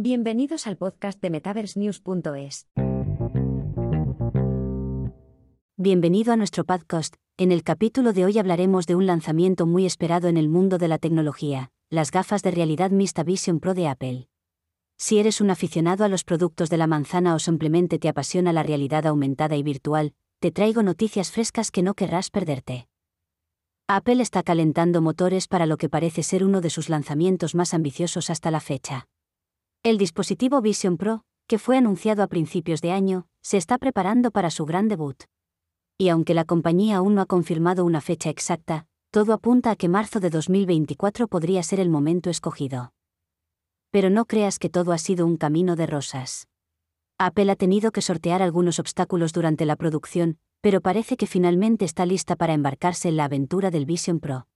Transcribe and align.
Bienvenidos 0.00 0.68
al 0.68 0.76
podcast 0.76 1.20
de 1.20 1.28
MetaverseNews.es. 1.28 2.68
Bienvenido 5.76 6.32
a 6.32 6.36
nuestro 6.36 6.62
podcast. 6.62 7.16
En 7.36 7.50
el 7.50 7.64
capítulo 7.64 8.12
de 8.12 8.24
hoy 8.24 8.38
hablaremos 8.38 8.86
de 8.86 8.94
un 8.94 9.06
lanzamiento 9.06 9.66
muy 9.66 9.86
esperado 9.86 10.28
en 10.28 10.36
el 10.36 10.48
mundo 10.48 10.78
de 10.78 10.86
la 10.86 10.98
tecnología, 10.98 11.72
las 11.90 12.12
gafas 12.12 12.44
de 12.44 12.52
realidad 12.52 12.92
mixta 12.92 13.24
Vision 13.24 13.58
Pro 13.58 13.74
de 13.74 13.88
Apple. 13.88 14.28
Si 14.96 15.18
eres 15.18 15.40
un 15.40 15.50
aficionado 15.50 16.04
a 16.04 16.08
los 16.08 16.22
productos 16.22 16.70
de 16.70 16.76
la 16.76 16.86
manzana 16.86 17.34
o 17.34 17.40
simplemente 17.40 17.98
te 17.98 18.08
apasiona 18.08 18.52
la 18.52 18.62
realidad 18.62 19.04
aumentada 19.04 19.56
y 19.56 19.64
virtual, 19.64 20.14
te 20.38 20.52
traigo 20.52 20.84
noticias 20.84 21.32
frescas 21.32 21.72
que 21.72 21.82
no 21.82 21.94
querrás 21.94 22.30
perderte. 22.30 22.86
Apple 23.88 24.22
está 24.22 24.44
calentando 24.44 25.02
motores 25.02 25.48
para 25.48 25.66
lo 25.66 25.76
que 25.76 25.88
parece 25.88 26.22
ser 26.22 26.44
uno 26.44 26.60
de 26.60 26.70
sus 26.70 26.88
lanzamientos 26.88 27.56
más 27.56 27.74
ambiciosos 27.74 28.30
hasta 28.30 28.52
la 28.52 28.60
fecha. 28.60 29.08
El 29.88 29.96
dispositivo 29.96 30.60
Vision 30.60 30.98
Pro, 30.98 31.22
que 31.46 31.58
fue 31.58 31.78
anunciado 31.78 32.22
a 32.22 32.26
principios 32.26 32.82
de 32.82 32.92
año, 32.92 33.26
se 33.40 33.56
está 33.56 33.78
preparando 33.78 34.30
para 34.30 34.50
su 34.50 34.66
gran 34.66 34.86
debut. 34.86 35.16
Y 35.96 36.10
aunque 36.10 36.34
la 36.34 36.44
compañía 36.44 36.98
aún 36.98 37.14
no 37.14 37.22
ha 37.22 37.24
confirmado 37.24 37.86
una 37.86 38.02
fecha 38.02 38.28
exacta, 38.28 38.84
todo 39.10 39.32
apunta 39.32 39.70
a 39.70 39.76
que 39.76 39.88
marzo 39.88 40.20
de 40.20 40.28
2024 40.28 41.26
podría 41.26 41.62
ser 41.62 41.80
el 41.80 41.88
momento 41.88 42.28
escogido. 42.28 42.92
Pero 43.90 44.10
no 44.10 44.26
creas 44.26 44.58
que 44.58 44.68
todo 44.68 44.92
ha 44.92 44.98
sido 44.98 45.24
un 45.24 45.38
camino 45.38 45.74
de 45.74 45.86
rosas. 45.86 46.48
Apple 47.16 47.50
ha 47.50 47.56
tenido 47.56 47.90
que 47.90 48.02
sortear 48.02 48.42
algunos 48.42 48.78
obstáculos 48.78 49.32
durante 49.32 49.64
la 49.64 49.76
producción, 49.76 50.36
pero 50.60 50.82
parece 50.82 51.16
que 51.16 51.26
finalmente 51.26 51.86
está 51.86 52.04
lista 52.04 52.36
para 52.36 52.52
embarcarse 52.52 53.08
en 53.08 53.16
la 53.16 53.24
aventura 53.24 53.70
del 53.70 53.86
Vision 53.86 54.20
Pro. 54.20 54.48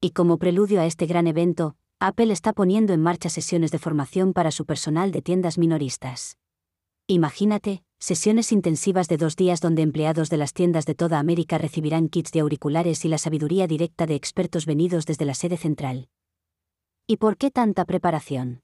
Y 0.00 0.12
como 0.12 0.38
preludio 0.38 0.80
a 0.80 0.86
este 0.86 1.04
gran 1.04 1.26
evento, 1.26 1.76
Apple 2.04 2.32
está 2.32 2.52
poniendo 2.52 2.92
en 2.94 3.00
marcha 3.00 3.28
sesiones 3.28 3.70
de 3.70 3.78
formación 3.78 4.32
para 4.32 4.50
su 4.50 4.66
personal 4.66 5.12
de 5.12 5.22
tiendas 5.22 5.56
minoristas. 5.56 6.36
Imagínate, 7.06 7.84
sesiones 8.00 8.50
intensivas 8.50 9.06
de 9.06 9.18
dos 9.18 9.36
días 9.36 9.60
donde 9.60 9.82
empleados 9.82 10.28
de 10.28 10.36
las 10.36 10.52
tiendas 10.52 10.84
de 10.84 10.96
toda 10.96 11.20
América 11.20 11.58
recibirán 11.58 12.08
kits 12.08 12.32
de 12.32 12.40
auriculares 12.40 13.04
y 13.04 13.08
la 13.08 13.18
sabiduría 13.18 13.68
directa 13.68 14.06
de 14.06 14.16
expertos 14.16 14.66
venidos 14.66 15.06
desde 15.06 15.26
la 15.26 15.34
sede 15.34 15.56
central. 15.56 16.08
¿Y 17.06 17.18
por 17.18 17.36
qué 17.36 17.52
tanta 17.52 17.84
preparación? 17.84 18.62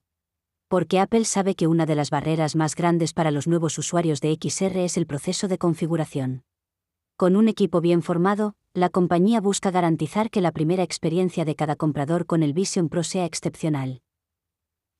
Porque 0.66 0.98
Apple 0.98 1.24
sabe 1.24 1.54
que 1.54 1.68
una 1.68 1.86
de 1.86 1.94
las 1.94 2.10
barreras 2.10 2.56
más 2.56 2.74
grandes 2.74 3.12
para 3.12 3.30
los 3.30 3.46
nuevos 3.46 3.78
usuarios 3.78 4.20
de 4.20 4.36
XR 4.36 4.78
es 4.78 4.96
el 4.96 5.06
proceso 5.06 5.46
de 5.46 5.58
configuración. 5.58 6.42
Con 7.16 7.36
un 7.36 7.46
equipo 7.46 7.80
bien 7.80 8.02
formado, 8.02 8.54
la 8.78 8.88
compañía 8.88 9.40
busca 9.40 9.70
garantizar 9.70 10.30
que 10.30 10.40
la 10.40 10.52
primera 10.52 10.82
experiencia 10.82 11.44
de 11.44 11.54
cada 11.54 11.76
comprador 11.76 12.26
con 12.26 12.42
el 12.42 12.52
Vision 12.52 12.88
Pro 12.88 13.02
sea 13.02 13.24
excepcional. 13.24 14.00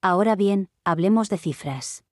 Ahora 0.02 0.36
bien, 0.36 0.68
hablemos 0.84 1.28
de 1.28 1.38
cifras. 1.38 2.04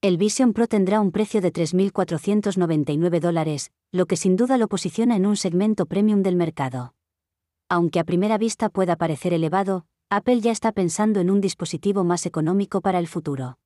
El 0.00 0.16
Vision 0.16 0.54
Pro 0.54 0.66
tendrá 0.66 1.00
un 1.00 1.12
precio 1.12 1.40
de 1.40 1.52
3.499 1.52 3.20
dólares, 3.20 3.70
lo 3.92 4.06
que 4.06 4.16
sin 4.16 4.36
duda 4.36 4.56
lo 4.56 4.68
posiciona 4.68 5.16
en 5.16 5.26
un 5.26 5.36
segmento 5.36 5.86
premium 5.86 6.22
del 6.22 6.36
mercado. 6.36 6.94
Aunque 7.68 8.00
a 8.00 8.04
primera 8.04 8.38
vista 8.38 8.70
pueda 8.70 8.96
parecer 8.96 9.34
elevado, 9.34 9.84
Apple 10.08 10.40
ya 10.40 10.52
está 10.52 10.72
pensando 10.72 11.20
en 11.20 11.30
un 11.30 11.40
dispositivo 11.40 12.02
más 12.02 12.24
económico 12.26 12.80
para 12.80 12.98
el 12.98 13.06
futuro. 13.06 13.58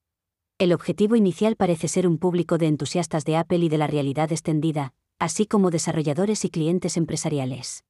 El 0.57 0.73
objetivo 0.73 1.15
inicial 1.15 1.55
parece 1.55 1.87
ser 1.87 2.07
un 2.07 2.17
público 2.17 2.57
de 2.57 2.67
entusiastas 2.67 3.25
de 3.25 3.37
Apple 3.37 3.59
y 3.59 3.69
de 3.69 3.77
la 3.77 3.87
realidad 3.87 4.31
extendida, 4.31 4.93
así 5.19 5.45
como 5.45 5.71
desarrolladores 5.71 6.45
y 6.45 6.49
clientes 6.49 6.97
empresariales. 6.97 7.83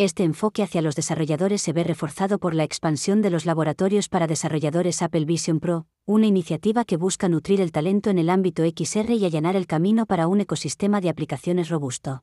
Este 0.00 0.22
enfoque 0.22 0.62
hacia 0.62 0.80
los 0.80 0.94
desarrolladores 0.94 1.60
se 1.60 1.72
ve 1.72 1.82
reforzado 1.82 2.38
por 2.38 2.54
la 2.54 2.62
expansión 2.62 3.20
de 3.20 3.30
los 3.30 3.46
laboratorios 3.46 4.08
para 4.08 4.28
desarrolladores 4.28 5.02
Apple 5.02 5.24
Vision 5.24 5.58
Pro, 5.58 5.86
una 6.06 6.26
iniciativa 6.26 6.84
que 6.84 6.96
busca 6.96 7.28
nutrir 7.28 7.60
el 7.60 7.72
talento 7.72 8.08
en 8.08 8.18
el 8.18 8.30
ámbito 8.30 8.62
XR 8.62 9.12
y 9.14 9.24
allanar 9.24 9.56
el 9.56 9.66
camino 9.66 10.06
para 10.06 10.28
un 10.28 10.40
ecosistema 10.40 11.00
de 11.00 11.08
aplicaciones 11.08 11.68
robusto. 11.68 12.22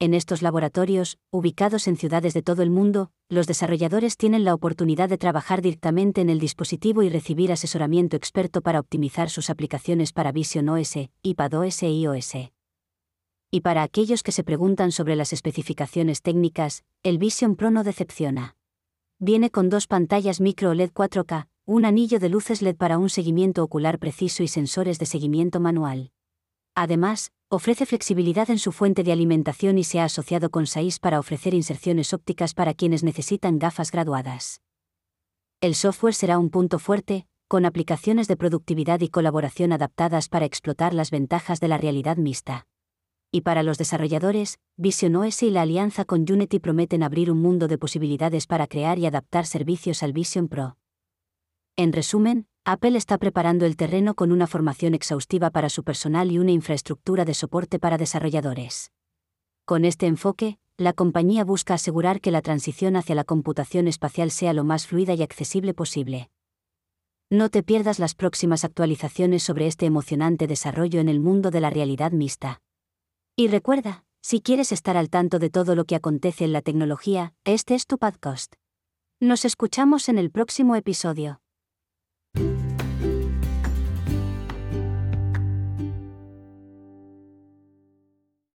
En 0.00 0.14
estos 0.14 0.40
laboratorios, 0.40 1.18
ubicados 1.30 1.88
en 1.88 1.96
ciudades 1.96 2.32
de 2.32 2.42
todo 2.42 2.62
el 2.62 2.70
mundo, 2.70 3.10
los 3.28 3.46
desarrolladores 3.46 4.16
tienen 4.16 4.44
la 4.44 4.54
oportunidad 4.54 5.08
de 5.08 5.18
trabajar 5.18 5.60
directamente 5.60 6.22
en 6.22 6.30
el 6.30 6.40
dispositivo 6.40 7.02
y 7.02 7.10
recibir 7.10 7.52
asesoramiento 7.52 8.16
experto 8.16 8.62
para 8.62 8.80
optimizar 8.80 9.28
sus 9.28 9.50
aplicaciones 9.50 10.12
para 10.12 10.32
Vision 10.32 10.70
OS, 10.70 10.96
iPadOS 11.22 11.82
y 11.82 12.00
iOS. 12.00 12.53
Y 13.54 13.60
para 13.60 13.84
aquellos 13.84 14.24
que 14.24 14.32
se 14.32 14.42
preguntan 14.42 14.90
sobre 14.90 15.14
las 15.14 15.32
especificaciones 15.32 16.22
técnicas, 16.22 16.82
el 17.04 17.18
Vision 17.18 17.54
Pro 17.54 17.70
no 17.70 17.84
decepciona. 17.84 18.56
Viene 19.20 19.50
con 19.50 19.70
dos 19.70 19.86
pantallas 19.86 20.40
micro 20.40 20.70
OLED 20.70 20.90
4K, 20.90 21.46
un 21.64 21.84
anillo 21.84 22.18
de 22.18 22.30
luces 22.30 22.62
LED 22.62 22.74
para 22.74 22.98
un 22.98 23.08
seguimiento 23.10 23.62
ocular 23.62 24.00
preciso 24.00 24.42
y 24.42 24.48
sensores 24.48 24.98
de 24.98 25.06
seguimiento 25.06 25.60
manual. 25.60 26.10
Además, 26.74 27.30
ofrece 27.48 27.86
flexibilidad 27.86 28.50
en 28.50 28.58
su 28.58 28.72
fuente 28.72 29.04
de 29.04 29.12
alimentación 29.12 29.78
y 29.78 29.84
se 29.84 30.00
ha 30.00 30.06
asociado 30.06 30.50
con 30.50 30.66
SAIS 30.66 30.98
para 30.98 31.20
ofrecer 31.20 31.54
inserciones 31.54 32.12
ópticas 32.12 32.54
para 32.54 32.74
quienes 32.74 33.04
necesitan 33.04 33.60
gafas 33.60 33.92
graduadas. 33.92 34.62
El 35.60 35.76
software 35.76 36.14
será 36.14 36.40
un 36.40 36.50
punto 36.50 36.80
fuerte, 36.80 37.28
con 37.46 37.66
aplicaciones 37.66 38.26
de 38.26 38.36
productividad 38.36 39.00
y 39.00 39.10
colaboración 39.10 39.70
adaptadas 39.70 40.28
para 40.28 40.44
explotar 40.44 40.92
las 40.92 41.12
ventajas 41.12 41.60
de 41.60 41.68
la 41.68 41.78
realidad 41.78 42.16
mixta 42.16 42.66
y 43.34 43.40
para 43.40 43.64
los 43.64 43.78
desarrolladores, 43.78 44.60
Vision 44.76 45.16
OS 45.16 45.42
y 45.42 45.50
la 45.50 45.62
alianza 45.62 46.04
con 46.04 46.20
Unity 46.20 46.60
prometen 46.60 47.02
abrir 47.02 47.32
un 47.32 47.42
mundo 47.42 47.66
de 47.66 47.78
posibilidades 47.78 48.46
para 48.46 48.68
crear 48.68 48.96
y 49.00 49.06
adaptar 49.06 49.44
servicios 49.44 50.04
al 50.04 50.12
Vision 50.12 50.46
Pro. 50.46 50.76
En 51.74 51.92
resumen, 51.92 52.46
Apple 52.64 52.96
está 52.96 53.18
preparando 53.18 53.66
el 53.66 53.76
terreno 53.76 54.14
con 54.14 54.30
una 54.30 54.46
formación 54.46 54.94
exhaustiva 54.94 55.50
para 55.50 55.68
su 55.68 55.82
personal 55.82 56.30
y 56.30 56.38
una 56.38 56.52
infraestructura 56.52 57.24
de 57.24 57.34
soporte 57.34 57.80
para 57.80 57.98
desarrolladores. 57.98 58.92
Con 59.64 59.84
este 59.84 60.06
enfoque, 60.06 60.60
la 60.76 60.92
compañía 60.92 61.42
busca 61.42 61.74
asegurar 61.74 62.20
que 62.20 62.30
la 62.30 62.40
transición 62.40 62.94
hacia 62.94 63.16
la 63.16 63.24
computación 63.24 63.88
espacial 63.88 64.30
sea 64.30 64.52
lo 64.52 64.62
más 64.62 64.86
fluida 64.86 65.12
y 65.14 65.24
accesible 65.24 65.74
posible. 65.74 66.30
No 67.30 67.48
te 67.48 67.64
pierdas 67.64 67.98
las 67.98 68.14
próximas 68.14 68.64
actualizaciones 68.64 69.42
sobre 69.42 69.66
este 69.66 69.86
emocionante 69.86 70.46
desarrollo 70.46 71.00
en 71.00 71.08
el 71.08 71.18
mundo 71.18 71.50
de 71.50 71.60
la 71.60 71.70
realidad 71.70 72.12
mixta. 72.12 72.60
Y 73.36 73.48
recuerda, 73.48 74.04
si 74.22 74.40
quieres 74.40 74.70
estar 74.70 74.96
al 74.96 75.10
tanto 75.10 75.40
de 75.40 75.50
todo 75.50 75.74
lo 75.74 75.86
que 75.86 75.96
acontece 75.96 76.44
en 76.44 76.52
la 76.52 76.62
tecnología, 76.62 77.34
este 77.44 77.74
es 77.74 77.84
tu 77.84 77.98
podcast. 77.98 78.54
Nos 79.18 79.44
escuchamos 79.44 80.08
en 80.08 80.18
el 80.18 80.30
próximo 80.30 80.76
episodio. 80.76 81.40